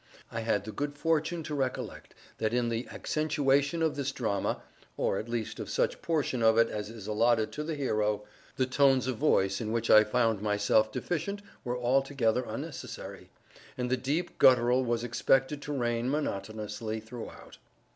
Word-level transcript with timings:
I 0.31 0.39
had 0.41 0.65
the 0.65 0.71
good 0.71 0.97
fortune 0.97 1.43
to 1.43 1.53
recollect 1.53 2.15
that 2.39 2.55
in 2.55 2.69
the 2.69 2.87
accentuation 2.89 3.83
of 3.83 3.95
this 3.95 4.11
drama, 4.11 4.63
or 4.97 5.19
at 5.19 5.29
least 5.29 5.59
of 5.59 5.69
such 5.69 6.01
portion 6.01 6.41
of 6.41 6.57
it 6.57 6.69
as 6.69 6.89
is 6.89 7.05
allotted 7.05 7.51
to 7.51 7.63
the 7.63 7.75
hero, 7.75 8.23
the 8.55 8.65
tones 8.65 9.05
of 9.05 9.17
voice 9.17 9.61
in 9.61 9.71
which 9.71 9.91
I 9.91 10.03
found 10.03 10.41
myself 10.41 10.91
deficient 10.91 11.43
were 11.63 11.77
altogether 11.77 12.43
unnecessary, 12.47 13.29
and 13.77 13.91
the 13.91 13.95
deep 13.95 14.39
guttural 14.39 14.83
was 14.83 15.03
expected 15.03 15.61
to 15.61 15.71
reign 15.71 16.09
monotonously 16.09 16.99
throughout. 16.99 17.59